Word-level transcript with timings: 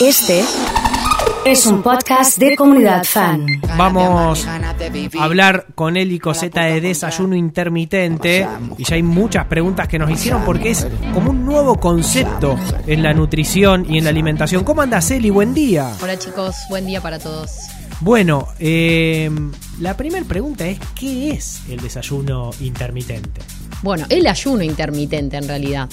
Este 0.00 0.44
es 1.44 1.66
un 1.66 1.82
podcast 1.82 2.38
de 2.38 2.54
comunidad 2.54 3.02
fan. 3.02 3.44
Vamos 3.76 4.46
a 4.46 5.24
hablar 5.24 5.66
con 5.74 5.96
y 5.96 6.20
Coseta 6.20 6.66
de 6.66 6.80
desayuno 6.80 7.34
intermitente. 7.34 8.46
Y 8.76 8.84
ya 8.84 8.94
hay 8.94 9.02
muchas 9.02 9.46
preguntas 9.46 9.88
que 9.88 9.98
nos 9.98 10.08
hicieron 10.08 10.44
porque 10.44 10.70
es 10.70 10.86
como 11.12 11.30
un 11.30 11.44
nuevo 11.44 11.80
concepto 11.80 12.56
en 12.86 13.02
la 13.02 13.12
nutrición 13.12 13.92
y 13.92 13.98
en 13.98 14.04
la 14.04 14.10
alimentación. 14.10 14.62
¿Cómo 14.62 14.82
andas, 14.82 15.10
Eli? 15.10 15.30
Buen 15.30 15.52
día. 15.52 15.92
Hola 16.00 16.16
chicos, 16.16 16.54
buen 16.70 16.86
día 16.86 17.00
para 17.00 17.18
todos. 17.18 17.50
Bueno, 18.00 18.46
eh, 18.60 19.28
la 19.80 19.96
primera 19.96 20.24
pregunta 20.24 20.64
es, 20.64 20.78
¿qué 20.94 21.30
es 21.32 21.62
el 21.68 21.80
desayuno 21.80 22.52
intermitente? 22.60 23.40
Bueno, 23.82 24.06
el 24.08 24.28
ayuno 24.28 24.62
intermitente 24.62 25.36
en 25.36 25.48
realidad. 25.48 25.88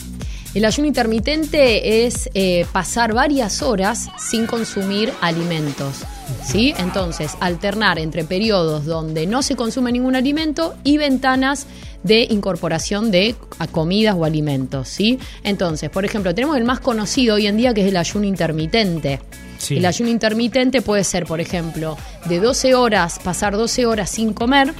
El 0.56 0.64
ayuno 0.64 0.88
intermitente 0.88 2.06
es 2.06 2.30
eh, 2.34 2.66
pasar 2.72 3.14
varias 3.14 3.62
horas 3.62 4.08
sin 4.18 4.46
consumir 4.46 5.12
alimentos. 5.20 6.06
¿sí? 6.46 6.74
Entonces, 6.78 7.34
alternar 7.42 8.00
entre 8.00 8.24
periodos 8.24 8.86
donde 8.86 9.28
no 9.28 9.44
se 9.44 9.58
consume 9.58 9.92
ningún 9.92 10.16
alimento 10.16 10.74
y 10.86 10.98
ventanas 10.98 11.68
de 12.04 12.26
incorporación 12.30 13.12
de 13.12 13.36
comidas 13.72 14.16
o 14.18 14.24
alimentos. 14.24 14.88
¿sí? 14.88 15.20
Entonces, 15.44 15.90
por 15.90 16.06
ejemplo, 16.06 16.34
tenemos 16.34 16.56
el 16.56 16.64
más 16.64 16.80
conocido 16.80 17.36
hoy 17.36 17.48
en 17.48 17.58
día 17.58 17.74
que 17.74 17.82
es 17.82 17.88
el 17.90 17.98
ayuno 17.98 18.26
intermitente. 18.26 19.20
Sí. 19.58 19.76
El 19.76 19.86
ayuno 19.86 20.10
intermitente 20.10 20.82
puede 20.82 21.04
ser, 21.04 21.26
por 21.26 21.42
ejemplo, 21.42 21.98
de 22.30 22.40
12 22.40 22.76
horas, 22.76 23.20
pasar 23.22 23.58
12 23.58 23.86
horas 23.88 24.10
sin 24.10 24.32
comer 24.32 24.74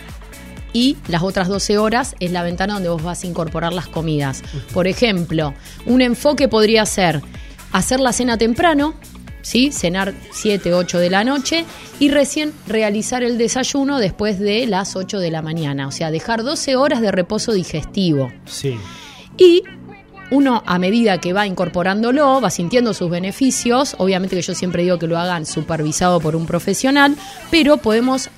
y 0.76 0.98
las 1.08 1.24
otras 1.24 1.48
12 1.48 1.78
horas 1.78 2.16
es 2.20 2.34
la 2.34 2.44
ventana 2.44 2.74
donde 2.74 2.90
vos 2.90 3.02
vas 3.02 3.24
a 3.24 3.28
incorporar 3.28 3.72
las 3.72 3.88
comidas. 3.88 4.44
Por 4.74 4.88
ejemplo, 4.88 5.54
un 5.86 6.02
enfoque 6.02 6.50
podría 6.50 6.86
ser 6.86 7.22
hacer 7.72 8.02
la 8.02 8.12
cena 8.12 8.38
temprano, 8.38 8.94
¿sí? 9.42 9.72
cenar 9.72 10.14
7, 10.34 10.74
8 10.74 11.00
de 11.00 11.10
la 11.10 11.24
noche 11.24 11.64
y 11.98 12.10
recién 12.10 12.52
realizar 12.68 13.24
el 13.24 13.38
desayuno 13.38 14.00
después 14.00 14.38
de 14.38 14.68
las 14.68 14.98
8 14.98 15.20
de 15.20 15.32
la 15.32 15.42
mañana. 15.42 15.88
O 15.88 15.92
sea, 15.92 16.12
dejar 16.12 16.44
12 16.44 16.76
horas 16.76 17.00
de 17.00 17.10
reposo 17.14 17.54
digestivo. 17.54 18.34
Sí. 18.44 18.78
Uno 20.36 20.64
a 20.66 20.78
medida 20.80 21.18
que 21.20 21.32
va 21.32 21.48
incorporándolo, 21.48 22.42
va 22.42 22.50
sintiendo 22.50 22.94
sus 22.94 23.10
beneficios, 23.10 23.96
obviamente 24.00 24.36
que 24.36 24.42
yo 24.42 24.54
siempre 24.54 24.84
digo 24.84 25.00
que 25.00 25.08
lo 25.08 25.18
hagan 25.18 25.46
supervisado 25.46 26.20
por 26.20 26.36
un 26.36 26.46
profesional, 26.46 27.16
pero 27.52 27.78
podemos, 27.78 28.30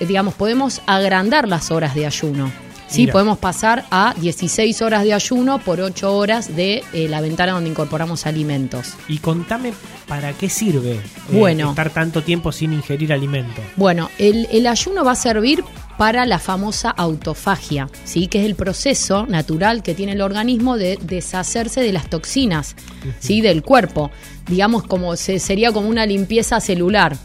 digamos, 0.00 0.32
podemos 0.32 0.80
agrandar 0.86 1.46
las 1.46 1.70
horas 1.70 1.94
de 1.94 2.06
ayuno. 2.06 2.50
Sí, 2.88 3.02
Mira. 3.02 3.12
podemos 3.12 3.38
pasar 3.38 3.84
a 3.90 4.14
16 4.18 4.80
horas 4.82 5.02
de 5.04 5.12
ayuno 5.14 5.58
por 5.58 5.80
8 5.80 6.14
horas 6.14 6.56
de 6.56 6.82
eh, 6.94 7.08
la 7.08 7.20
ventana 7.20 7.52
donde 7.52 7.68
incorporamos 7.70 8.26
alimentos. 8.26 8.94
Y 9.08 9.18
contame 9.18 9.72
para 10.06 10.32
qué 10.34 10.48
sirve 10.50 10.92
eh, 10.92 11.00
Bueno. 11.32 11.70
estar 11.70 11.88
tanto 11.90 12.22
tiempo 12.22 12.50
sin 12.52 12.72
ingerir 12.74 13.12
alimento. 13.12 13.60
Bueno, 13.76 14.10
el, 14.18 14.46
el 14.52 14.66
ayuno 14.66 15.04
va 15.04 15.12
a 15.12 15.16
servir 15.16 15.64
para 16.02 16.26
la 16.26 16.40
famosa 16.40 16.90
autofagia, 16.90 17.88
¿sí? 18.02 18.26
que 18.26 18.40
es 18.40 18.46
el 18.46 18.56
proceso 18.56 19.24
natural 19.24 19.84
que 19.84 19.94
tiene 19.94 20.14
el 20.14 20.20
organismo 20.20 20.76
de 20.76 20.98
deshacerse 21.00 21.80
de 21.80 21.92
las 21.92 22.10
toxinas 22.10 22.74
¿sí? 23.20 23.40
del 23.40 23.62
cuerpo. 23.62 24.10
Digamos, 24.48 24.82
como 24.82 25.14
se, 25.14 25.38
sería 25.38 25.70
como 25.70 25.88
una 25.88 26.04
limpieza 26.04 26.58
celular. 26.58 27.16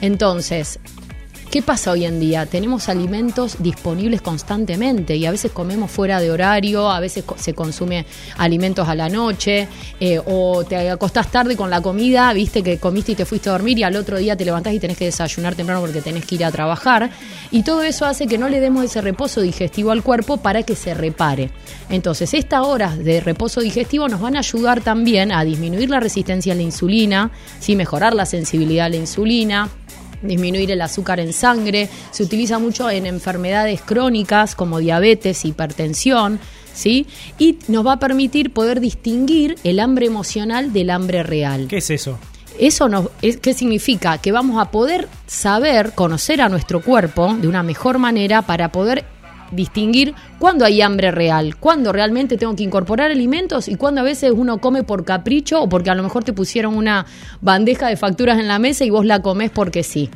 Entonces, 0.00 0.78
¿Qué 1.50 1.62
pasa 1.62 1.90
hoy 1.90 2.04
en 2.04 2.20
día? 2.20 2.46
Tenemos 2.46 2.88
alimentos 2.88 3.56
disponibles 3.58 4.22
constantemente 4.22 5.16
y 5.16 5.26
a 5.26 5.32
veces 5.32 5.50
comemos 5.50 5.90
fuera 5.90 6.20
de 6.20 6.30
horario, 6.30 6.88
a 6.88 7.00
veces 7.00 7.24
se 7.38 7.54
consume 7.54 8.06
alimentos 8.38 8.88
a 8.88 8.94
la 8.94 9.08
noche 9.08 9.66
eh, 9.98 10.20
o 10.24 10.62
te 10.62 10.88
acostás 10.88 11.28
tarde 11.32 11.56
con 11.56 11.68
la 11.68 11.82
comida, 11.82 12.32
viste 12.34 12.62
que 12.62 12.78
comiste 12.78 13.12
y 13.12 13.14
te 13.16 13.24
fuiste 13.24 13.48
a 13.48 13.52
dormir 13.52 13.80
y 13.80 13.82
al 13.82 13.96
otro 13.96 14.18
día 14.18 14.36
te 14.36 14.44
levantás 14.44 14.74
y 14.74 14.78
tenés 14.78 14.96
que 14.96 15.06
desayunar 15.06 15.56
temprano 15.56 15.80
porque 15.80 16.00
tenés 16.00 16.24
que 16.24 16.36
ir 16.36 16.44
a 16.44 16.52
trabajar 16.52 17.10
y 17.50 17.64
todo 17.64 17.82
eso 17.82 18.06
hace 18.06 18.28
que 18.28 18.38
no 18.38 18.48
le 18.48 18.60
demos 18.60 18.84
ese 18.84 19.00
reposo 19.00 19.40
digestivo 19.40 19.90
al 19.90 20.04
cuerpo 20.04 20.36
para 20.36 20.62
que 20.62 20.76
se 20.76 20.94
repare. 20.94 21.50
Entonces, 21.88 22.32
estas 22.32 22.64
horas 22.64 22.96
de 22.96 23.20
reposo 23.20 23.60
digestivo 23.60 24.06
nos 24.08 24.20
van 24.20 24.36
a 24.36 24.38
ayudar 24.38 24.82
también 24.82 25.32
a 25.32 25.42
disminuir 25.42 25.90
la 25.90 25.98
resistencia 25.98 26.52
a 26.52 26.56
la 26.56 26.62
insulina, 26.62 27.32
¿sí? 27.58 27.74
mejorar 27.74 28.14
la 28.14 28.24
sensibilidad 28.24 28.86
a 28.86 28.90
la 28.90 28.96
insulina, 28.98 29.68
disminuir 30.22 30.70
el 30.70 30.80
azúcar 30.80 31.20
en 31.20 31.32
sangre, 31.32 31.88
se 32.10 32.22
utiliza 32.22 32.58
mucho 32.58 32.90
en 32.90 33.06
enfermedades 33.06 33.80
crónicas 33.82 34.54
como 34.54 34.78
diabetes, 34.78 35.44
hipertensión, 35.44 36.40
¿sí? 36.72 37.06
Y 37.38 37.58
nos 37.68 37.86
va 37.86 37.94
a 37.94 37.98
permitir 37.98 38.52
poder 38.52 38.80
distinguir 38.80 39.56
el 39.64 39.80
hambre 39.80 40.06
emocional 40.06 40.72
del 40.72 40.90
hambre 40.90 41.22
real. 41.22 41.66
¿Qué 41.68 41.78
es 41.78 41.90
eso? 41.90 42.18
Eso 42.58 42.88
nos, 42.88 43.08
es, 43.22 43.38
¿qué 43.38 43.54
significa? 43.54 44.18
Que 44.18 44.32
vamos 44.32 44.60
a 44.60 44.70
poder 44.70 45.08
saber, 45.26 45.92
conocer 45.92 46.42
a 46.42 46.48
nuestro 46.48 46.82
cuerpo 46.82 47.34
de 47.34 47.48
una 47.48 47.62
mejor 47.62 47.98
manera 47.98 48.42
para 48.42 48.70
poder 48.70 49.04
distinguir 49.50 50.14
cuándo 50.38 50.64
hay 50.64 50.82
hambre 50.82 51.10
real, 51.10 51.56
cuándo 51.56 51.92
realmente 51.92 52.36
tengo 52.36 52.54
que 52.54 52.62
incorporar 52.62 53.10
alimentos 53.10 53.68
y 53.68 53.76
cuándo 53.76 54.00
a 54.00 54.04
veces 54.04 54.32
uno 54.34 54.58
come 54.58 54.82
por 54.82 55.04
capricho 55.04 55.62
o 55.62 55.68
porque 55.68 55.90
a 55.90 55.94
lo 55.94 56.02
mejor 56.02 56.24
te 56.24 56.32
pusieron 56.32 56.76
una 56.76 57.06
bandeja 57.40 57.88
de 57.88 57.96
facturas 57.96 58.38
en 58.38 58.48
la 58.48 58.58
mesa 58.58 58.84
y 58.84 58.90
vos 58.90 59.04
la 59.04 59.22
comés 59.22 59.50
porque 59.50 59.82
sí. 59.82 60.10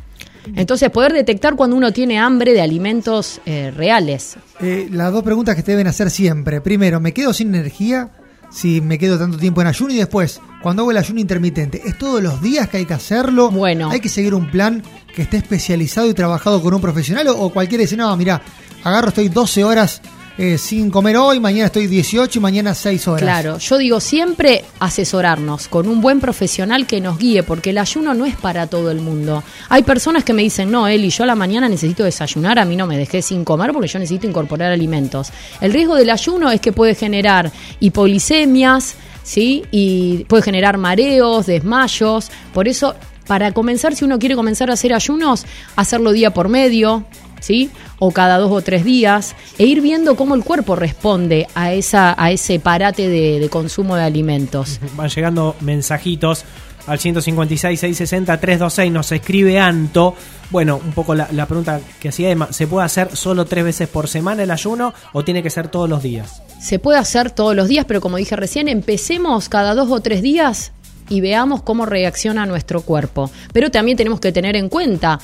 Entonces, 0.57 0.91
poder 0.91 1.13
detectar 1.13 1.57
cuando 1.57 1.77
uno 1.77 1.93
tiene 1.93 2.19
hambre 2.19 2.53
de 2.53 2.61
alimentos 2.61 3.41
eh, 3.47 3.73
reales. 3.75 4.37
Eh, 4.61 4.89
las 4.91 5.13
dos 5.13 5.23
preguntas 5.23 5.57
que 5.57 5.63
te 5.63 5.73
deben 5.73 5.87
hacer 5.87 6.11
siempre. 6.11 6.61
Primero, 6.61 7.01
¿me 7.01 7.13
quedo 7.13 7.33
sin 7.33 7.55
energía 7.55 8.11
si 8.51 8.81
me 8.81 8.99
quedo 8.99 9.19
tanto 9.19 9.39
tiempo 9.39 9.63
en 9.63 9.69
ayuno? 9.69 9.93
Y 9.93 9.97
después, 9.97 10.41
cuando 10.63 10.83
hago 10.83 10.91
el 10.91 10.99
ayuno 10.99 11.21
intermitente, 11.21 11.81
¿es 11.85 11.97
todos 11.97 12.23
los 12.23 12.43
días 12.43 12.69
que 12.69 12.79
hay 12.79 12.85
que 12.85 12.95
hacerlo? 12.95 13.51
Bueno. 13.51 13.91
¿Hay 13.91 14.01
que 14.01 14.09
seguir 14.09 14.35
un 14.35 14.51
plan 14.51 14.83
que 15.15 15.23
esté 15.23 15.39
especializado 15.39 16.09
y 16.09 16.15
trabajado 16.15 16.61
con 16.63 16.75
un 16.75 16.81
profesional? 16.81 17.27
¿O, 17.29 17.41
o 17.41 17.51
cualquiera 17.51 17.83
dice, 17.83 17.97
no, 17.97 18.15
mira, 18.17 18.43
agarro, 18.85 19.09
estoy 19.09 19.29
12 19.29 19.65
horas 19.65 20.01
eh, 20.37 20.59
sin 20.59 20.91
comer 20.91 21.17
hoy, 21.17 21.39
mañana 21.39 21.67
estoy 21.67 21.87
18 21.87 22.39
y 22.39 22.43
mañana 22.43 22.75
6 22.75 23.07
horas? 23.07 23.23
Claro, 23.23 23.59
yo 23.59 23.79
digo 23.79 24.01
siempre 24.01 24.65
asesorarnos 24.81 25.69
con 25.69 25.87
un 25.87 26.01
buen 26.01 26.19
profesional 26.19 26.89
que 26.89 27.01
nos 27.01 27.19
guíe, 27.19 27.45
porque 27.45 27.71
el 27.71 27.79
ayuno 27.79 28.15
no 28.15 28.27
es 28.27 28.35
para 28.35 28.67
todo 28.67 28.91
el 28.91 29.01
mundo. 29.01 29.45
Hay 29.69 29.85
personas 29.85 30.25
que 30.25 30.33
me 30.33 30.43
dicen, 30.43 30.73
no, 30.73 30.89
Eli, 30.89 31.11
yo 31.11 31.23
a 31.23 31.29
la 31.29 31.37
mañana 31.37 31.69
necesito 31.69 32.03
desayunar, 32.03 32.59
a 32.59 32.65
mí 32.65 32.75
no 32.75 32.89
me 32.89 32.99
dejé 32.99 33.23
sin 33.23 33.45
comer 33.45 33.73
porque 33.73 33.87
yo 33.87 34.01
necesito 34.01 34.27
incorporar 34.27 34.73
alimentos. 34.73 35.31
El 35.61 35.73
riesgo 35.73 35.95
del 35.95 36.11
ayuno 36.11 36.51
es 36.51 36.61
que 36.61 36.73
puede 36.73 36.97
generar 36.97 37.53
hipoglicemias, 37.79 38.97
¿sí? 39.23 39.63
Y 39.71 40.25
puede 40.25 40.43
generar 40.43 40.79
mareos, 40.79 41.47
desmayos. 41.47 42.33
Por 42.53 42.67
eso, 42.67 42.97
para 43.29 43.53
comenzar, 43.53 43.95
si 43.95 44.05
uno 44.05 44.19
quiere 44.19 44.35
comenzar 44.35 44.69
a 44.71 44.73
hacer 44.73 44.93
ayunos, 44.93 45.47
hacerlo 45.77 46.11
día 46.11 46.35
por 46.35 46.49
medio, 46.49 47.05
¿sí? 47.45 47.71
O 47.99 48.11
cada 48.11 48.39
dos 48.39 48.51
o 48.51 48.63
tres 48.63 48.85
días, 48.85 49.37
e 49.59 49.67
ir 49.67 49.81
viendo 49.81 50.17
cómo 50.17 50.35
el 50.35 50.43
cuerpo 50.43 50.77
responde 50.77 51.47
a, 51.55 51.73
esa, 51.73 52.15
a 52.17 52.31
ese 52.31 52.59
parate 52.59 53.09
de, 53.09 53.39
de 53.39 53.49
consumo 53.49 53.97
de 53.97 54.03
alimentos. 54.03 54.81
Van 54.97 55.09
llegando 55.09 55.55
mensajitos 55.61 56.45
al 56.87 56.99
156 56.99 57.81
660 57.81 58.41
326 58.41 58.93
nos 58.93 59.13
escribe 59.13 59.59
Anto. 59.59 60.15
Bueno, 60.51 60.81
un 60.85 60.93
poco 60.93 61.15
la, 61.15 61.29
la 61.33 61.47
pregunta 61.47 61.81
que 61.99 62.11
hacía 62.11 62.31
Emma, 62.31 62.53
¿se 62.53 62.67
puede 62.67 62.85
hacer 62.85 63.17
solo 63.17 63.47
tres 63.47 63.65
veces 63.65 63.89
por 63.89 64.09
semana 64.09 64.43
el 64.43 64.51
ayuno 64.51 64.93
o 65.13 65.25
tiene 65.25 65.43
que 65.43 65.51
ser 65.51 65.69
todos 65.69 65.89
los 65.89 66.03
días? 66.03 66.43
Se 66.61 66.79
puede 66.79 66.99
hacer 66.99 67.31
todos 67.31 67.57
los 67.57 67.69
días, 67.69 67.87
pero 67.87 68.01
como 68.01 68.19
dije 68.19 68.37
recién, 68.37 68.69
empecemos 68.69 69.49
cada 69.49 69.75
dos 69.75 69.91
o 69.91 70.01
tres 70.01 70.23
días 70.23 70.73
y 71.09 71.21
veamos 71.21 71.63
cómo 71.63 71.87
reacciona 71.87 72.47
nuestro 72.47 72.83
cuerpo. 72.83 73.31
Pero 73.53 73.71
también 73.71 73.97
tenemos 73.97 74.21
que 74.21 74.33
tener 74.33 74.57
en 74.57 74.69
cuenta 74.69 75.21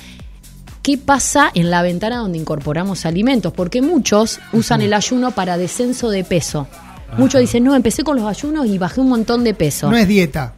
qué 0.83 0.99
pasa 0.99 1.51
en 1.55 1.71
la 1.71 1.83
ventana 1.83 2.19
donde 2.19 2.39
incorporamos 2.39 3.05
alimentos, 3.07 3.53
porque 3.53 3.83
muchos 3.83 4.41
usan 4.53 4.81
el 4.83 4.93
ayuno 4.95 5.31
para 5.33 5.57
descenso 5.59 6.11
de 6.11 6.25
peso. 6.25 6.67
Muchos 7.19 7.41
dicen, 7.41 7.65
no, 7.65 7.75
empecé 7.75 8.05
con 8.05 8.17
los 8.17 8.27
ayunos 8.27 8.67
y 8.67 8.79
bajé 8.79 9.01
un 9.01 9.09
montón 9.09 9.43
de 9.45 9.53
peso. 9.55 9.91
No 9.91 9.97
es 9.97 10.07
dieta. 10.07 10.55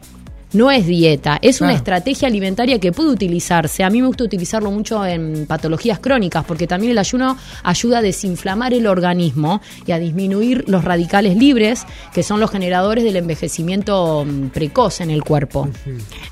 No 0.53 0.69
es 0.69 0.85
dieta, 0.85 1.39
es 1.41 1.61
una 1.61 1.69
Claro. 1.71 1.77
estrategia 1.79 2.27
alimentaria 2.27 2.77
que 2.79 2.91
puede 2.91 3.09
utilizarse. 3.09 3.83
A 3.83 3.89
mí 3.89 4.01
me 4.01 4.07
gusta 4.07 4.23
utilizarlo 4.23 4.69
mucho 4.69 5.03
en 5.03 5.47
patologías 5.47 5.97
crónicas 5.97 6.45
porque 6.45 6.67
también 6.67 6.91
el 6.91 6.99
ayuno 6.99 7.35
ayuda 7.63 7.97
a 7.97 8.01
desinflamar 8.03 8.71
el 8.75 8.85
organismo 8.85 9.61
y 9.87 9.93
a 9.93 9.97
disminuir 9.97 10.63
los 10.67 10.83
radicales 10.83 11.35
libres, 11.37 11.87
que 12.13 12.21
son 12.21 12.39
los 12.39 12.51
generadores 12.51 13.03
del 13.03 13.15
envejecimiento 13.15 14.25
mm, 14.25 14.49
precoz 14.49 15.01
en 15.01 15.09
el 15.09 15.23
cuerpo. 15.23 15.69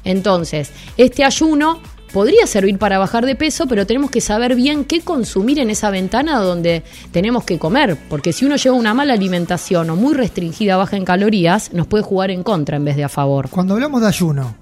Entonces, 0.04 0.70
este 0.98 1.24
ayuno 1.24 1.80
podría 2.12 2.46
servir 2.48 2.78
para 2.78 3.00
bajar 3.00 3.26
de 3.26 3.36
peso, 3.36 3.68
pero 3.68 3.86
tenemos 3.86 4.12
que 4.12 4.22
saber 4.22 4.56
bien 4.56 4.86
qué 4.86 5.02
consumir 5.02 5.60
en 5.60 5.70
esa 5.70 5.90
ventana 5.90 6.40
donde 6.40 6.84
tenemos 7.12 7.44
que 7.44 7.58
comer, 7.58 7.98
porque 8.10 8.34
si 8.34 8.46
uno 8.46 8.56
lleva 8.56 8.76
una 8.76 8.94
mala 8.94 9.14
alimentación 9.14 9.90
o 9.90 9.96
muy 9.96 10.14
restringida, 10.14 10.78
baja 10.78 10.98
en 10.98 11.06
calorías, 11.06 11.74
nos 11.74 11.88
puede 11.88 12.04
jugar 12.04 12.32
en 12.32 12.44
contra 12.44 12.78
en 12.78 12.86
vez 12.86 12.96
de 12.96 13.04
a 13.04 13.10
favor. 13.10 13.50
Cuando 13.50 13.74
hablamos 13.74 14.02
de 14.02 14.08
ayuno, 14.08 14.56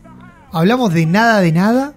¿hablamos 0.51 0.93
de 0.93 1.05
nada 1.05 1.41
de 1.41 1.51
nada? 1.51 1.93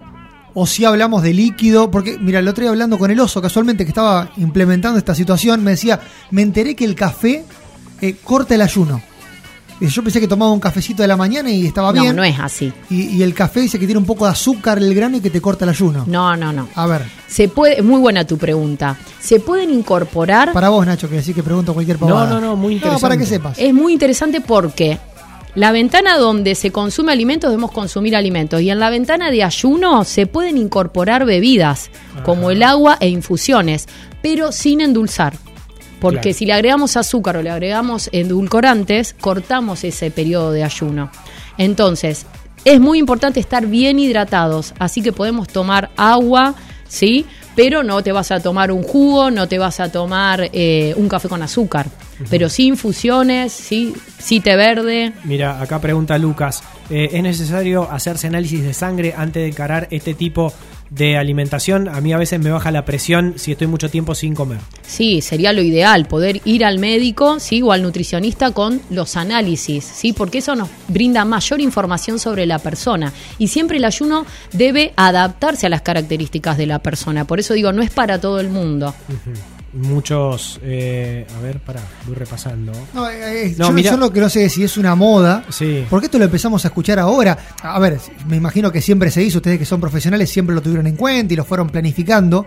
¿O 0.55 0.67
si 0.67 0.85
hablamos 0.85 1.23
de 1.23 1.33
líquido? 1.33 1.91
Porque, 1.91 2.19
mira, 2.19 2.41
el 2.41 2.49
otro 2.49 2.63
día 2.63 2.71
hablando 2.71 2.99
con 2.99 3.11
el 3.11 3.21
oso, 3.21 3.41
casualmente 3.41 3.85
que 3.85 3.91
estaba 3.91 4.31
implementando 4.37 4.99
esta 4.99 5.15
situación, 5.15 5.65
me 5.65 5.73
decía, 5.73 6.01
me 6.31 6.43
enteré 6.43 6.77
que 6.77 6.85
el 6.85 6.95
café 6.95 7.45
eh, 8.01 8.17
corta 8.23 8.55
el 8.55 8.63
ayuno. 8.63 9.01
Yo 9.81 10.03
pensé 10.03 10.21
que 10.21 10.29
tomaba 10.29 10.53
un 10.53 10.61
cafecito 10.61 11.03
de 11.03 11.09
la 11.09 11.17
mañana 11.17 11.51
y 11.51 11.67
estaba 11.67 11.93
No, 11.93 12.03
bien. 12.03 12.15
no 12.15 12.23
es 12.23 12.39
así. 12.39 12.73
Y, 12.89 13.17
y 13.17 13.23
el 13.23 13.35
café 13.35 13.61
dice 13.61 13.79
que 13.79 13.87
tiene 13.87 13.99
un 13.99 14.05
poco 14.07 14.25
de 14.27 14.31
azúcar 14.33 14.79
el 14.79 14.95
grano 14.95 15.17
y 15.17 15.21
que 15.21 15.31
te 15.31 15.41
corta 15.41 15.65
el 15.65 15.71
ayuno. 15.71 16.05
No, 16.07 16.37
no, 16.37 16.53
no. 16.53 16.69
A 16.77 16.87
ver, 16.87 17.03
Se 17.27 17.49
puede, 17.49 17.79
es 17.79 17.85
muy 17.85 17.99
buena 18.01 18.25
tu 18.27 18.39
pregunta. 18.39 18.97
Se 19.21 19.41
pueden 19.41 19.71
incorporar. 19.71 20.53
para 20.53 20.69
vos, 20.69 20.87
Nacho, 20.87 21.09
que 21.09 21.17
decís 21.17 21.35
que 21.35 21.43
pregunto 21.43 21.75
cualquier 21.75 21.99
pavada. 21.99 22.29
no, 22.31 22.41
no, 22.41 22.57
muy 22.57 22.75
No, 22.77 22.81
para 22.81 22.93
interesante. 22.95 23.19
que 23.19 23.27
sepas. 23.27 23.59
Es 23.59 23.75
muy 23.75 23.93
interesante 23.95 24.41
porque 24.41 24.99
la 25.55 25.73
ventana 25.73 26.17
donde 26.17 26.55
se 26.55 26.71
consume 26.71 27.13
alimentos 27.13 27.51
debemos 27.51 27.73
consumir 27.73 28.15
alimentos 28.17 28.61
y 28.63 28.71
en 28.71 28.79
la 28.79 28.89
ventana 28.89 29.31
de 29.31 29.43
ayuno 29.43 30.05
se 30.05 30.27
pueden 30.27 30.57
incorporar 30.59 31.25
bebidas 31.27 31.91
como 32.25 32.51
el 32.51 32.63
agua 32.63 32.97
e 33.01 33.09
infusiones, 33.09 33.87
pero 34.23 34.53
sin 34.53 34.81
endulzar. 34.81 35.35
Porque 36.03 36.21
Claro. 36.21 36.37
si 36.39 36.47
le 36.47 36.53
agregamos 36.53 36.97
azúcar 36.99 37.37
o 37.39 37.43
le 37.43 37.49
agregamos 37.51 38.11
edulcorantes, 38.13 39.15
cortamos 39.19 39.85
ese 39.85 40.11
periodo 40.11 40.51
de 40.53 40.65
ayuno. 40.65 41.11
Entonces, 41.57 42.27
es 42.65 42.81
muy 42.81 42.99
importante 42.99 43.41
estar 43.41 43.67
bien 43.67 43.99
hidratados, 43.99 44.75
así 44.79 45.01
que 45.01 45.13
podemos 45.13 45.49
tomar 45.49 45.91
agua, 45.97 46.55
¿sí? 46.89 47.25
Pero 47.55 47.83
no 47.83 48.03
te 48.03 48.13
vas 48.13 48.31
a 48.33 48.41
tomar 48.41 48.73
un 48.73 48.83
jugo, 48.83 49.31
no 49.31 49.47
te 49.47 49.59
vas 49.59 49.79
a 49.79 49.91
tomar 49.93 50.49
eh, 50.53 50.93
un 50.97 51.09
café 51.09 51.29
con 51.29 51.43
azúcar, 51.43 51.87
pero 52.31 52.49
sí 52.49 52.67
infusiones, 52.67 53.53
sí, 53.53 53.93
sí 54.19 54.41
té 54.41 54.57
verde. 54.57 55.13
Mira, 55.25 55.61
acá 55.61 55.79
pregunta 55.81 56.17
Lucas, 56.19 56.63
eh, 56.91 57.11
¿es 57.13 57.23
necesario 57.23 57.89
hacerse 57.91 58.27
análisis 58.27 58.63
de 58.65 58.73
sangre 58.75 59.15
antes 59.17 59.43
de 59.43 59.49
encarar 59.49 59.87
este 59.91 60.15
tipo 60.15 60.53
de 60.95 61.17
alimentación? 61.17 61.89
A 61.89 62.01
mí 62.01 62.13
a 62.13 62.19
veces 62.19 62.39
me 62.41 62.51
baja 62.51 62.71
la 62.71 62.85
presión 62.85 63.35
si 63.37 63.53
estoy 63.53 63.67
mucho 63.67 63.89
tiempo 63.89 64.15
sin 64.15 64.35
comer. 64.35 64.59
Sí, 64.83 65.21
sería 65.21 65.53
lo 65.53 65.63
ideal, 65.63 66.07
poder 66.07 66.41
ir 66.45 66.65
al 66.65 66.79
médico, 66.79 67.41
sí, 67.41 67.63
o 67.63 67.73
al 67.73 67.83
nutricionista 67.83 68.51
con 68.51 68.81
los 68.91 69.17
análisis, 69.17 69.85
sí, 69.85 70.13
porque 70.13 70.39
eso 70.39 70.55
nos 70.55 70.69
brinda 70.89 71.25
mayor 71.25 71.61
información 71.61 72.19
sobre 72.19 72.47
la 72.47 72.59
persona. 72.59 73.13
Y 73.39 73.49
siempre 73.49 73.79
el 73.79 73.85
ayuno 73.85 74.27
debe 74.53 74.93
adaptarse 74.97 75.67
a 75.67 75.71
las 75.71 75.83
características 75.83 76.59
de 76.59 76.67
la 76.67 76.81
persona. 76.81 77.27
Por 77.27 77.41
eso 77.41 77.55
digo, 77.55 77.73
no 77.73 77.83
es 77.83 77.91
para 77.91 78.21
todo 78.21 78.41
el 78.41 78.51
mundo. 78.51 78.95
Muchos, 79.75 80.61
eh, 80.63 81.27
a 81.35 81.41
ver, 81.41 81.59
pará, 81.61 81.81
voy 82.07 82.15
repasando. 82.15 82.73
No, 82.93 83.09
eh, 83.09 83.47
eh, 83.47 83.55
No, 83.59 83.69
yo, 83.69 83.73
mira- 83.73 83.91
yo 83.93 83.97
lo 83.97 84.13
que 84.13 84.21
no 84.21 84.29
sé 84.29 84.45
es 84.45 84.53
si 84.53 84.63
es 84.65 84.77
una 84.77 84.95
moda. 84.95 85.45
Sí. 85.49 85.85
Porque 85.89 86.07
esto 86.07 86.19
lo 86.19 86.25
empezamos 86.27 86.65
a 86.65 86.69
escuchar 86.69 86.99
ahora. 86.99 87.39
A 87.63 87.79
ver, 87.79 87.99
me 88.29 88.37
imagino 88.37 88.71
que 88.71 88.83
siempre 88.83 89.11
se 89.11 89.23
hizo, 89.23 89.39
ustedes 89.39 89.59
que 89.59 89.65
son 89.65 89.81
profesionales 89.81 90.29
siempre 90.31 90.55
lo 90.55 90.61
tuvieron 90.61 90.87
en 90.87 90.97
cuenta 90.97 91.33
y 91.33 91.37
lo 91.37 91.45
fueron 91.45 91.71
planificando. 91.71 92.47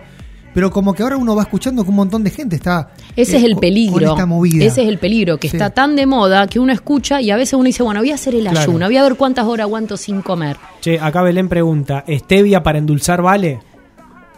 Pero 0.54 0.70
como 0.70 0.94
que 0.94 1.02
ahora 1.02 1.18
uno 1.18 1.36
va 1.36 1.42
escuchando 1.42 1.82
que 1.84 1.90
un 1.90 1.96
montón 1.96 2.24
de 2.24 2.30
gente 2.30 2.56
está. 2.56 2.88
Ese 3.14 3.34
eh, 3.34 3.38
es 3.40 3.44
el 3.44 3.52
con- 3.52 3.60
peligro. 3.60 3.92
Con 3.94 4.04
esta 4.04 4.24
movida. 4.24 4.64
Ese 4.64 4.82
es 4.84 4.88
el 4.88 4.98
peligro, 4.98 5.36
que 5.36 5.48
Sí. 5.50 5.56
está 5.56 5.68
tan 5.70 5.96
de 5.96 6.06
moda 6.06 6.46
que 6.46 6.58
uno 6.58 6.72
escucha 6.72 7.20
y 7.20 7.30
a 7.30 7.36
veces 7.36 7.54
uno 7.54 7.64
dice, 7.64 7.82
bueno, 7.82 8.00
voy 8.00 8.12
a 8.12 8.14
hacer 8.14 8.34
el 8.36 8.42
Claro. 8.42 8.60
ayuno, 8.60 8.86
voy 8.86 8.96
a 8.96 9.02
ver 9.02 9.16
cuántas 9.16 9.44
horas 9.44 9.64
aguanto 9.64 9.98
sin 9.98 10.22
comer. 10.22 10.56
Che, 10.80 10.98
acá 10.98 11.20
Belén 11.22 11.48
pregunta, 11.50 12.04
¿stevia 12.08 12.62
para 12.62 12.78
endulzar 12.78 13.20
vale? 13.20 13.58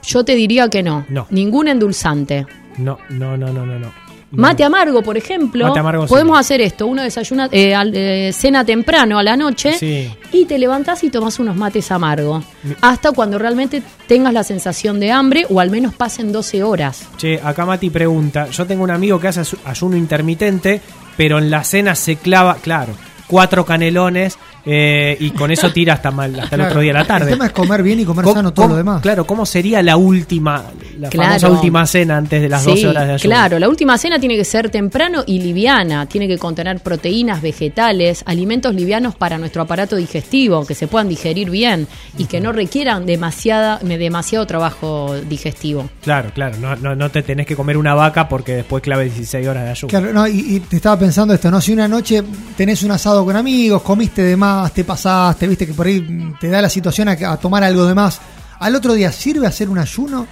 Yo 0.02 0.24
te 0.24 0.34
diría 0.34 0.68
que 0.68 0.82
no. 0.82 1.04
No. 1.08 1.26
Ningún 1.30 1.68
endulzante. 1.68 2.46
No, 2.78 2.98
no, 3.10 3.36
no, 3.36 3.52
no, 3.52 3.66
no. 3.66 3.78
no. 3.78 4.08
Mate 4.30 4.62
amargo, 4.62 5.02
por 5.02 5.16
ejemplo. 5.16 5.66
Mate 5.68 5.78
amargo, 5.80 6.06
sí. 6.06 6.10
podemos 6.10 6.38
hacer 6.38 6.60
esto. 6.60 6.86
Uno 6.86 7.02
desayuna, 7.02 7.48
eh, 7.50 7.74
al- 7.74 7.94
eh, 7.94 8.30
cena 8.34 8.62
temprano 8.62 9.18
a 9.18 9.22
la 9.22 9.38
noche 9.38 9.72
Sí. 9.72 10.10
y 10.32 10.44
te 10.44 10.58
levantás 10.58 11.02
y 11.02 11.08
tomás 11.08 11.38
unos 11.38 11.56
mates 11.56 11.90
amargos. 11.90 12.44
Hasta 12.82 13.12
cuando 13.12 13.38
realmente 13.38 13.82
tengas 14.06 14.34
la 14.34 14.44
sensación 14.44 15.00
de 15.00 15.10
hambre 15.12 15.46
o 15.48 15.60
al 15.60 15.70
menos 15.70 15.94
pasen 15.94 16.30
12 16.30 16.62
horas. 16.62 17.08
Che, 17.16 17.40
acá 17.42 17.64
Mati 17.64 17.88
pregunta, 17.88 18.48
yo 18.50 18.66
tengo 18.66 18.84
un 18.84 18.90
amigo 18.90 19.18
que 19.18 19.28
hace 19.28 19.40
ayuno 19.64 19.96
intermitente, 19.96 20.82
pero 21.16 21.38
en 21.38 21.50
la 21.50 21.64
cena 21.64 21.94
se 21.94 22.16
clava, 22.16 22.56
claro, 22.56 22.92
cuatro 23.28 23.64
canelones 23.64 24.36
eh, 24.66 25.16
y 25.20 25.30
con 25.30 25.50
eso 25.52 25.70
tira 25.70 25.94
hasta, 25.94 26.10
mal, 26.10 26.30
hasta 26.34 26.56
el 26.56 26.60
Claro. 26.60 26.64
otro 26.70 26.80
día 26.80 26.92
de 26.92 26.98
la 26.98 27.04
tarde. 27.06 27.26
El 27.26 27.32
tema 27.34 27.46
es 27.46 27.52
comer 27.52 27.82
bien 27.82 28.00
y 28.00 28.04
comer 28.04 28.24
¿Cómo- 28.24 28.34
sano 28.34 28.52
todo 28.52 28.64
cómo- 28.64 28.74
lo 28.74 28.78
demás. 28.78 29.00
Claro, 29.02 29.24
¿cómo 29.26 29.46
sería 29.46 29.82
la 29.82 29.96
última, 29.96 30.64
la 30.98 31.08
Claro. 31.08 31.28
famosa 31.28 31.48
última 31.50 31.86
cena 31.86 32.16
antes 32.16 32.42
de 32.42 32.48
las 32.48 32.64
Sí, 32.64 32.70
12 32.70 32.88
horas 32.88 33.06
de 33.06 33.12
ayuno? 33.14 33.30
Claro, 33.34 33.58
la 33.58 33.68
última 33.68 33.96
cena 33.98 34.18
tiene 34.18 34.36
que 34.36 34.44
ser 34.44 34.70
temprano 34.70 35.22
y 35.26 35.40
liviana. 35.40 36.06
Tiene 36.06 36.26
que 36.26 36.38
contener 36.38 36.80
proteínas, 36.80 37.40
vegetales, 37.40 38.22
alimentos 38.26 38.74
livianos 38.74 39.14
para 39.14 39.38
nuestro 39.38 39.62
aparato 39.62 39.96
digestivo, 39.96 40.66
que 40.66 40.74
se 40.74 40.86
puedan 40.88 41.08
digerir 41.08 41.50
bien 41.50 41.86
y 42.16 42.24
que 42.24 42.40
no 42.40 42.52
requieran 42.52 43.06
demasiada, 43.06 43.78
me- 43.82 43.98
demasiado 43.98 44.46
trabajo 44.46 45.14
digestivo. 45.28 45.88
Claro, 46.02 46.30
claro, 46.34 46.56
no, 46.60 46.76
no, 46.76 46.94
no 46.94 47.10
te 47.10 47.22
tenés 47.22 47.46
que 47.46 47.54
comer 47.56 47.76
una 47.76 47.94
vaca 47.94 48.28
porque 48.28 48.56
después 48.56 48.82
clave 48.82 49.04
16 49.04 49.46
horas 49.46 49.64
de 49.64 49.70
ayuno. 49.70 49.88
Claro, 49.90 50.12
no, 50.12 50.26
y, 50.26 50.56
y 50.56 50.60
te 50.60 50.76
estaba 50.76 50.98
pensando 50.98 51.34
esto, 51.34 51.50
¿no? 51.50 51.60
Si 51.60 51.72
una 51.72 51.88
noche 51.88 52.22
tenés 52.56 52.82
un 52.82 52.90
asado 52.90 53.17
con 53.24 53.36
amigos, 53.36 53.82
comiste 53.82 54.22
de 54.22 54.36
más, 54.36 54.72
te 54.72 54.84
pasaste, 54.84 55.46
viste 55.46 55.66
que 55.66 55.74
por 55.74 55.86
ahí 55.86 56.34
te 56.40 56.48
da 56.48 56.60
la 56.62 56.68
situación 56.68 57.08
a, 57.08 57.12
a 57.12 57.36
tomar 57.36 57.62
algo 57.64 57.86
de 57.86 57.94
más, 57.94 58.20
al 58.58 58.74
otro 58.74 58.94
día 58.94 59.12
sirve 59.12 59.46
hacer 59.46 59.68
un 59.68 59.78
ayuno. 59.78 60.26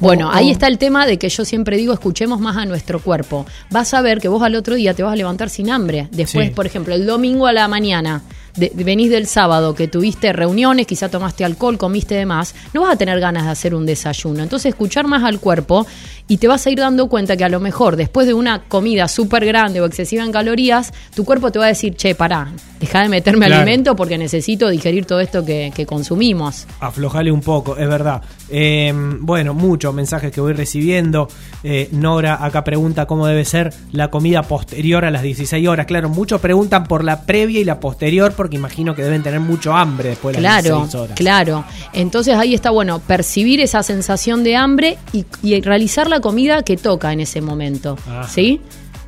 Bueno, 0.00 0.30
ahí 0.32 0.50
está 0.52 0.68
el 0.68 0.78
tema 0.78 1.06
de 1.06 1.18
que 1.18 1.28
yo 1.28 1.44
siempre 1.44 1.76
digo, 1.76 1.92
escuchemos 1.92 2.38
más 2.40 2.56
a 2.56 2.64
nuestro 2.64 3.00
cuerpo. 3.00 3.46
Vas 3.70 3.92
a 3.94 4.00
ver 4.00 4.20
que 4.20 4.28
vos 4.28 4.40
al 4.44 4.54
otro 4.54 4.76
día 4.76 4.94
te 4.94 5.02
vas 5.02 5.12
a 5.12 5.16
levantar 5.16 5.50
sin 5.50 5.70
hambre. 5.70 6.06
Después, 6.12 6.48
Sí. 6.48 6.54
por 6.54 6.66
ejemplo, 6.66 6.94
el 6.94 7.04
domingo 7.04 7.46
a 7.48 7.52
la 7.52 7.66
mañana, 7.66 8.22
de- 8.58 8.72
venís 8.74 9.10
del 9.10 9.26
sábado 9.26 9.74
que 9.74 9.88
tuviste 9.88 10.32
reuniones, 10.32 10.86
quizá 10.86 11.08
tomaste 11.08 11.44
alcohol, 11.44 11.78
comiste 11.78 12.14
de 12.14 12.26
más, 12.26 12.54
no 12.74 12.82
vas 12.82 12.94
a 12.94 12.96
tener 12.96 13.20
ganas 13.20 13.44
de 13.44 13.50
hacer 13.50 13.74
un 13.74 13.86
desayuno. 13.86 14.42
Entonces, 14.42 14.70
escuchar 14.70 15.06
más 15.06 15.22
al 15.24 15.40
cuerpo 15.40 15.86
y 16.26 16.36
te 16.36 16.46
vas 16.48 16.66
a 16.66 16.70
ir 16.70 16.78
dando 16.78 17.08
cuenta 17.08 17.36
que 17.36 17.44
a 17.44 17.48
lo 17.48 17.60
mejor 17.60 17.96
después 17.96 18.26
de 18.26 18.34
una 18.34 18.62
comida 18.64 19.08
súper 19.08 19.46
grande 19.46 19.80
o 19.80 19.86
excesiva 19.86 20.24
en 20.24 20.32
calorías, 20.32 20.92
tu 21.14 21.24
cuerpo 21.24 21.50
te 21.50 21.58
va 21.58 21.64
a 21.66 21.68
decir, 21.68 21.94
che, 21.96 22.14
pará, 22.14 22.48
deja 22.80 23.02
de 23.02 23.08
meterme 23.08 23.46
Claro. 23.46 23.62
alimento 23.62 23.96
porque 23.96 24.18
necesito 24.18 24.68
digerir 24.68 25.06
todo 25.06 25.20
esto 25.20 25.44
que, 25.44 25.72
que 25.74 25.86
consumimos. 25.86 26.66
Aflojale 26.80 27.32
un 27.32 27.40
poco, 27.40 27.76
es 27.76 27.88
verdad. 27.88 28.22
Eh, 28.50 28.92
bueno, 29.20 29.54
muchos 29.54 29.94
mensajes 29.94 30.30
que 30.32 30.40
voy 30.40 30.52
recibiendo. 30.52 31.28
Eh, 31.62 31.88
Nora 31.92 32.44
acá 32.44 32.62
pregunta 32.64 33.06
cómo 33.06 33.26
debe 33.26 33.44
ser 33.44 33.72
la 33.92 34.08
comida 34.10 34.42
posterior 34.42 35.04
a 35.04 35.10
las 35.10 35.22
16 35.22 35.66
horas. 35.68 35.86
Claro, 35.86 36.08
muchos 36.08 36.40
preguntan 36.40 36.84
por 36.86 37.04
la 37.04 37.22
previa 37.22 37.60
y 37.60 37.64
la 37.64 37.80
posterior 37.80 38.32
porque 38.36 38.47
imagino 38.56 38.94
que 38.94 39.02
deben 39.02 39.22
tener 39.22 39.40
mucho 39.40 39.74
hambre 39.74 40.10
después 40.10 40.36
de 40.36 40.42
las 40.42 40.62
Claro, 40.62 40.76
16 40.80 40.94
horas. 41.02 41.16
claro. 41.16 41.64
Entonces 41.92 42.34
ahí 42.34 42.54
está 42.54 42.70
bueno 42.70 42.98
percibir 43.00 43.60
esa 43.60 43.82
sensación 43.82 44.44
de 44.44 44.56
hambre 44.56 44.98
y, 45.12 45.24
y 45.42 45.60
realizar 45.60 46.08
la 46.08 46.20
comida 46.20 46.62
que 46.62 46.76
toca 46.76 47.12
en 47.12 47.20
ese 47.20 47.40
momento, 47.40 47.96
Ajá. 48.08 48.28
¿sí? 48.28 48.60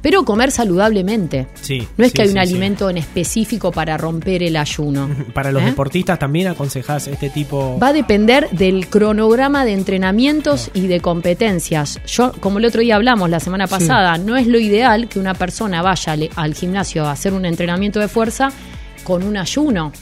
Pero 0.03 0.25
comer 0.25 0.51
saludablemente. 0.51 1.49
Sí, 1.61 1.87
No 1.99 2.07
es 2.07 2.13
sí, 2.13 2.17
que 2.17 2.23
hay 2.23 2.29
un 2.29 2.33
sí. 2.35 2.39
alimento 2.39 2.89
en 2.89 2.97
específico 2.97 3.71
para 3.71 3.99
romper 3.99 4.43
el 4.43 4.57
ayuno. 4.57 5.11
Para 5.35 5.53
los 5.53 5.61
¿Eh? 5.63 5.67
deportistas 5.67 6.19
también 6.19 6.49
aconsejás 6.49 7.07
este 7.09 7.29
tipo. 7.29 7.79
Va 7.79 7.89
a 7.89 7.93
depender 7.93 8.49
del 8.51 8.87
cronograma 8.89 9.67
de 9.67 9.75
entrenamientos 9.75 10.71
y 10.73 10.87
de 10.87 11.01
competencias. 11.01 12.01
Yo, 12.07 12.33
como 12.41 12.59
el 12.61 12.65
otro 12.65 12.81
día 12.81 12.97
hablamos 12.97 13.29
la 13.29 13.41
semana 13.41 13.67
pasada, 13.67 14.17
no 14.17 14.39
es 14.39 14.47
lo 14.47 14.59
ideal 14.59 15.07
que 15.07 15.19
una 15.19 15.35
persona 15.35 15.83
vaya 15.83 16.17
al 16.35 16.55
gimnasio 16.55 17.05
a 17.07 17.13
hacer 17.13 17.35
un 17.35 17.45
entrenamiento 17.45 18.01
de 18.01 18.09
fuerza 18.09 18.53
con 19.03 19.23
un 19.23 19.37
ayuno. 19.37 19.93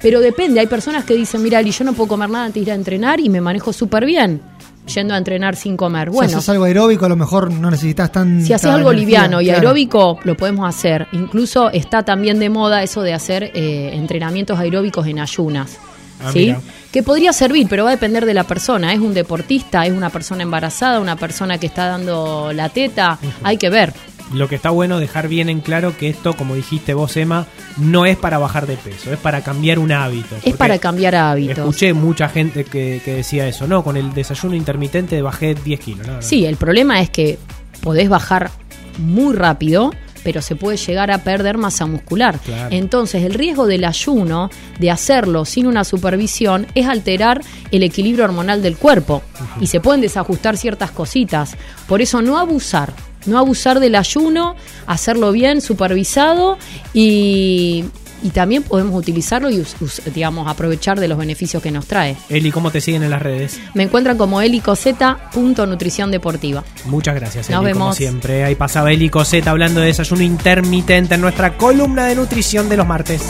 Pero 0.00 0.20
depende, 0.20 0.60
hay 0.60 0.66
personas 0.66 1.04
que 1.04 1.14
dicen, 1.14 1.42
mira, 1.42 1.58
Ali, 1.58 1.72
yo 1.72 1.84
no 1.84 1.92
puedo 1.92 2.08
comer 2.08 2.30
nada 2.30 2.44
antes 2.46 2.64
de 2.64 2.70
ir 2.70 2.72
a 2.72 2.74
entrenar 2.74 3.20
y 3.20 3.28
me 3.28 3.40
manejo 3.40 3.72
súper 3.72 4.04
bien 4.04 4.40
yendo 4.88 5.14
a 5.14 5.18
entrenar 5.18 5.56
sin 5.56 5.76
comer. 5.76 6.08
si 6.08 6.14
Bueno, 6.14 6.38
haces 6.38 6.48
algo 6.48 6.64
aeróbico, 6.64 7.06
a 7.06 7.08
lo 7.08 7.16
mejor 7.16 7.52
no 7.52 7.70
necesitas 7.70 8.10
tan. 8.10 8.44
si 8.44 8.52
haces 8.52 8.70
algo 8.70 8.92
liviano 8.92 9.40
y 9.40 9.50
aeróbico, 9.50 10.18
lo 10.24 10.36
podemos 10.36 10.68
hacer. 10.68 11.06
Incluso 11.12 11.70
está 11.70 12.02
también 12.02 12.38
de 12.38 12.48
moda 12.48 12.82
eso 12.82 13.02
de 13.02 13.14
hacer 13.14 13.50
eh, 13.54 13.90
entrenamientos 13.92 14.58
aeróbicos 14.58 15.06
en 15.06 15.20
ayunas. 15.20 15.78
Ah, 16.20 16.30
¿sí? 16.32 16.46
mira. 16.46 16.60
Que 16.90 17.02
podría 17.02 17.32
servir, 17.32 17.66
pero 17.68 17.84
va 17.84 17.90
a 17.90 17.92
depender 17.92 18.24
de 18.24 18.34
la 18.34 18.44
persona. 18.44 18.92
¿Es 18.92 18.98
un 18.98 19.12
deportista? 19.12 19.84
¿Es 19.84 19.92
una 19.92 20.08
persona 20.10 20.42
embarazada? 20.42 21.00
¿Una 21.00 21.16
persona 21.16 21.58
que 21.58 21.66
está 21.66 21.86
dando 21.86 22.50
la 22.54 22.70
teta? 22.70 23.18
Hay 23.42 23.58
que 23.58 23.68
ver. 23.68 23.92
Lo 24.32 24.48
que 24.48 24.56
está 24.56 24.70
bueno 24.70 24.98
dejar 24.98 25.28
bien 25.28 25.48
en 25.48 25.60
claro 25.60 25.96
que 25.96 26.08
esto, 26.08 26.34
como 26.34 26.54
dijiste 26.54 26.94
vos, 26.94 27.16
Emma, 27.16 27.46
no 27.78 28.04
es 28.06 28.16
para 28.16 28.38
bajar 28.38 28.66
de 28.66 28.76
peso, 28.76 29.12
es 29.12 29.18
para 29.18 29.42
cambiar 29.42 29.78
un 29.78 29.92
hábito. 29.92 30.36
Es 30.44 30.56
para 30.56 30.78
cambiar 30.78 31.14
hábitos. 31.14 31.58
Escuché 31.58 31.94
mucha 31.94 32.28
gente 32.28 32.64
que, 32.64 33.00
que 33.04 33.14
decía 33.14 33.48
eso, 33.48 33.66
no, 33.66 33.82
con 33.82 33.96
el 33.96 34.12
desayuno 34.12 34.54
intermitente 34.54 35.20
bajé 35.22 35.54
10 35.54 35.80
kilos. 35.80 36.06
No, 36.06 36.16
no. 36.16 36.22
Sí, 36.22 36.44
el 36.44 36.56
problema 36.56 37.00
es 37.00 37.10
que 37.10 37.38
podés 37.80 38.08
bajar 38.08 38.50
muy 38.98 39.34
rápido, 39.34 39.92
pero 40.24 40.42
se 40.42 40.56
puede 40.56 40.76
llegar 40.76 41.10
a 41.10 41.18
perder 41.24 41.56
masa 41.56 41.86
muscular. 41.86 42.38
Claro. 42.40 42.68
Entonces, 42.70 43.22
el 43.24 43.34
riesgo 43.34 43.66
del 43.66 43.84
ayuno, 43.84 44.50
de 44.78 44.90
hacerlo 44.90 45.44
sin 45.44 45.66
una 45.66 45.84
supervisión, 45.84 46.66
es 46.74 46.86
alterar 46.86 47.40
el 47.70 47.82
equilibrio 47.82 48.24
hormonal 48.24 48.62
del 48.62 48.76
cuerpo 48.76 49.22
y 49.60 49.68
se 49.68 49.80
pueden 49.80 50.00
desajustar 50.00 50.56
ciertas 50.56 50.90
cositas. 50.90 51.56
Por 51.86 52.02
eso, 52.02 52.20
no 52.20 52.38
abusar. 52.38 52.92
No 53.26 53.38
abusar 53.38 53.80
del 53.80 53.94
ayuno, 53.94 54.56
hacerlo 54.86 55.32
bien, 55.32 55.60
supervisado 55.60 56.58
y 56.94 57.84
y 58.22 58.30
también 58.30 58.62
podemos 58.62 58.94
utilizarlo 58.98 59.50
y 59.50 59.64
digamos 60.14 60.48
aprovechar 60.48 60.98
de 60.98 61.08
los 61.08 61.18
beneficios 61.18 61.62
que 61.62 61.70
nos 61.70 61.86
trae. 61.86 62.16
Eli, 62.28 62.50
¿cómo 62.50 62.70
te 62.70 62.80
siguen 62.80 63.02
en 63.02 63.10
las 63.10 63.22
redes? 63.22 63.60
Me 63.74 63.84
encuentran 63.84 64.18
como 64.18 64.40
elicoseta.nutrición 64.40 66.10
deportiva. 66.10 66.64
Muchas 66.86 67.14
gracias, 67.14 67.50
Eli, 67.50 67.72
como 67.72 67.92
siempre. 67.92 68.44
Ahí 68.44 68.54
pasaba 68.54 68.92
Eli 68.92 69.08
Coseta 69.08 69.50
hablando 69.50 69.80
de 69.80 69.86
desayuno 69.86 70.22
intermitente 70.22 71.14
en 71.14 71.20
nuestra 71.20 71.56
columna 71.56 72.06
de 72.06 72.14
nutrición 72.14 72.68
de 72.68 72.76
los 72.76 72.86
martes. 72.86 73.22